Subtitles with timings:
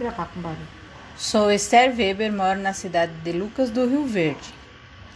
[0.00, 0.68] Gravar com barulho.
[1.14, 4.54] Sou Esther Weber, moro na cidade de Lucas do Rio Verde.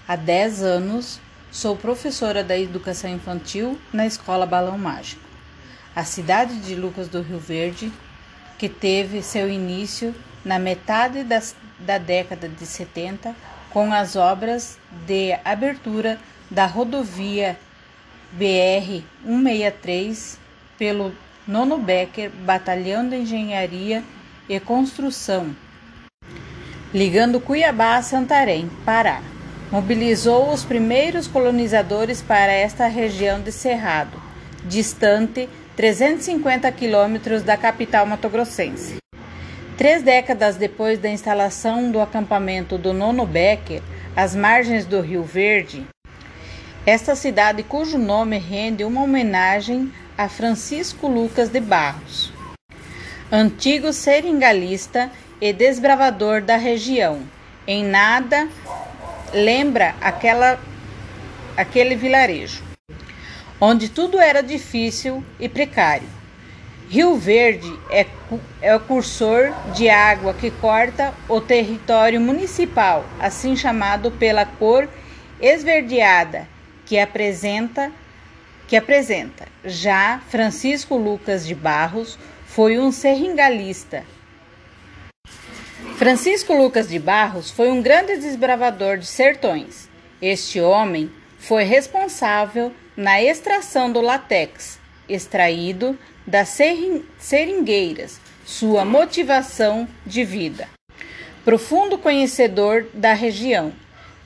[0.06, 5.22] Há 10 anos sou professora da educação infantil na Escola Balão Mágico.
[5.96, 7.90] A cidade de Lucas do Rio Verde,
[8.58, 10.14] que teve seu início
[10.44, 13.34] na metade das, da década de 70
[13.70, 16.20] com as obras de abertura
[16.50, 17.58] da rodovia
[18.32, 20.38] BR 163
[20.76, 21.14] pelo
[21.48, 24.04] Nono Becker Batalhão de Engenharia
[24.48, 25.54] e Construção,
[26.92, 29.22] ligando Cuiabá a Santarém, Pará.
[29.72, 34.22] Mobilizou os primeiros colonizadores para esta região de Cerrado,
[34.64, 38.96] distante 350 quilômetros da capital matogrossense.
[39.76, 43.82] Três décadas depois da instalação do acampamento do Nono Becker,
[44.14, 45.84] às margens do Rio Verde,
[46.86, 52.30] esta cidade, cujo nome rende uma homenagem a Francisco Lucas de Barros,
[53.34, 57.22] antigo seringalista e desbravador da região.
[57.66, 58.48] Em nada
[59.32, 60.56] lembra aquela,
[61.56, 62.62] aquele vilarejo,
[63.60, 66.06] onde tudo era difícil e precário.
[66.88, 68.06] Rio Verde é,
[68.62, 74.88] é o cursor de água que corta o território municipal, assim chamado pela cor
[75.40, 76.46] esverdeada
[76.86, 77.90] que apresenta
[78.68, 79.46] que apresenta.
[79.64, 82.16] Já Francisco Lucas de Barros
[82.54, 84.04] foi um serringalista.
[85.96, 89.88] Francisco Lucas de Barros foi um grande desbravador de sertões.
[90.22, 96.56] Este homem foi responsável na extração do látex, extraído das
[97.18, 100.68] seringueiras, sua motivação de vida.
[101.44, 103.72] Profundo conhecedor da região,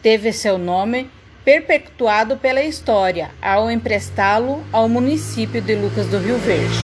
[0.03, 1.11] teve seu nome
[1.47, 6.81] perpetuado pela história ao emprestá-lo ao município de Lucas do Rio Verde.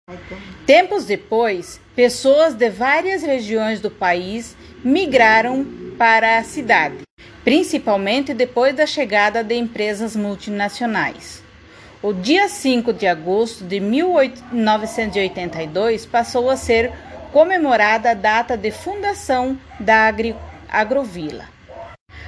[0.72, 7.00] Tempos depois, pessoas de várias regiões do país migraram para a cidade,
[7.44, 11.44] principalmente depois da chegada de empresas multinacionais.
[12.02, 16.90] O dia 5 de agosto de 1982 passou a ser
[17.34, 20.34] comemorada a data de fundação da Agri
[20.70, 21.50] Agrovila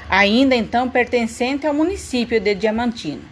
[0.09, 3.23] ainda então pertencente ao município de Diamantino.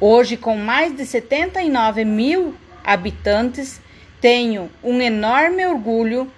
[0.00, 3.82] Hoje, com mais de 79 mil habitantes,
[4.20, 6.30] tenho um enorme orgulho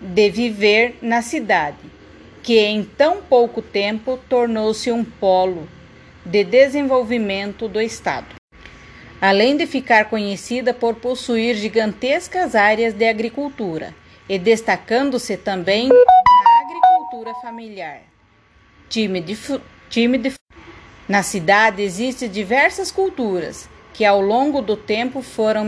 [0.00, 1.78] de viver na cidade,
[2.42, 5.68] que em tão pouco tempo tornou-se um polo
[6.24, 8.36] de desenvolvimento do Estado.
[9.20, 13.94] Além de ficar conhecida por possuir gigantescas áreas de agricultura
[14.28, 18.02] e destacando-se também na agricultura familiar
[18.88, 19.36] time de,
[19.90, 20.32] time de
[21.08, 23.68] Na cidade existem diversas culturas
[23.98, 25.66] que ao longo do tempo foram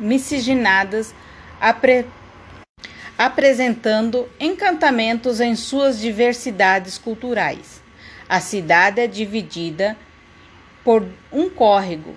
[0.00, 1.14] miscigenadas,
[1.60, 2.04] apre,
[3.16, 7.80] apresentando encantamentos em suas diversidades culturais.
[8.28, 9.96] A cidade é dividida
[10.82, 12.16] por um córrego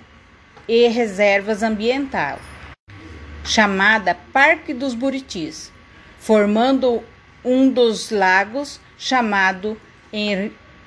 [0.66, 2.40] e reservas ambientais,
[3.44, 5.70] chamada Parque dos Buritis,
[6.18, 7.04] formando
[7.44, 9.80] um dos lagos chamado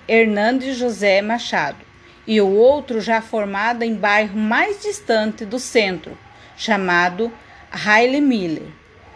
[0.05, 1.84] Hernandes José Machado,
[2.27, 6.17] e o outro já formado em bairro mais distante do centro,
[6.57, 7.31] chamado
[7.71, 8.67] Haile Miller,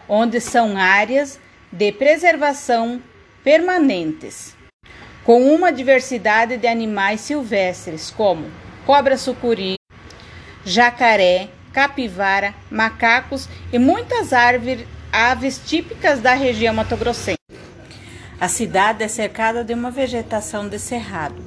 [0.07, 1.39] onde são áreas
[1.71, 3.01] de preservação
[3.43, 4.55] permanentes,
[5.23, 8.49] com uma diversidade de animais silvestres como
[8.85, 9.75] cobra-sucuri,
[10.65, 17.37] jacaré, capivara, macacos e muitas árvores, aves típicas da região matogrossense.
[18.39, 21.43] A cidade é cercada de uma vegetação de cerrado,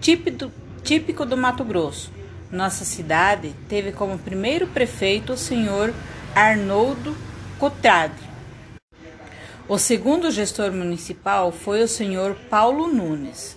[0.00, 0.50] típico,
[0.82, 2.12] típico do Mato Grosso.
[2.50, 5.94] Nossa cidade teve como primeiro prefeito o senhor
[6.34, 7.16] Arnoldo
[7.58, 8.30] Cotrade.
[9.68, 13.56] O segundo gestor municipal foi o senhor Paulo Nunes.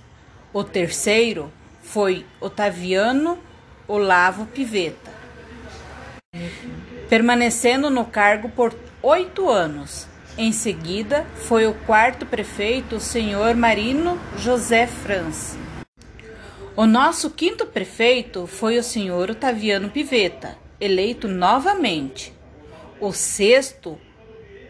[0.53, 3.37] O terceiro foi Otaviano
[3.87, 5.11] Olavo Piveta,
[7.09, 10.07] permanecendo no cargo por oito anos.
[10.37, 15.64] Em seguida, foi o quarto prefeito, o senhor Marino José Franz.
[16.77, 22.33] O nosso quinto prefeito foi o senhor Otaviano Piveta, eleito novamente.
[22.99, 23.97] O sexto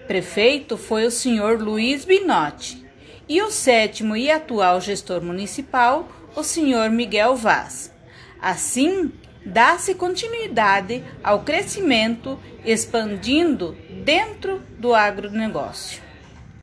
[0.05, 2.85] prefeito foi o senhor Luiz Binotti.
[3.27, 7.91] E o sétimo e atual gestor municipal, o senhor Miguel Vaz.
[8.39, 9.11] Assim,
[9.43, 16.04] dá-se continuidade ao crescimento, expandindo dentro do agronegócio.